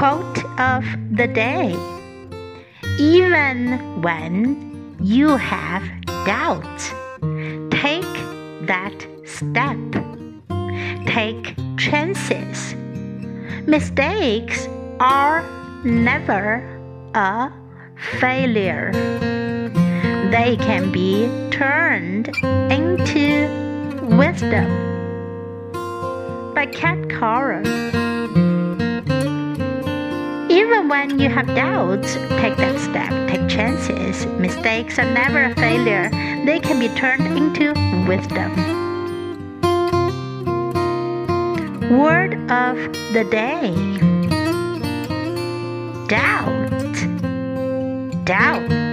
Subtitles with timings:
[0.00, 1.76] Quote of the day
[2.98, 5.82] Even when you have
[6.24, 6.94] doubts,
[7.70, 8.14] take
[8.64, 9.76] that step.
[11.04, 12.74] Take chances.
[13.66, 14.68] Mistakes
[15.00, 15.44] are
[15.84, 16.64] never
[17.14, 17.52] a
[18.20, 18.92] failure.
[20.32, 22.28] They can be turned
[22.72, 23.50] into
[24.16, 24.64] wisdom.
[26.54, 27.99] By Cat Cora.
[30.90, 34.26] When you have doubts, take that step, take chances.
[34.40, 36.10] Mistakes are never a failure,
[36.44, 37.72] they can be turned into
[38.08, 38.50] wisdom.
[41.96, 42.74] Word of
[43.14, 43.70] the day
[46.08, 46.74] Doubt.
[48.24, 48.89] Doubt.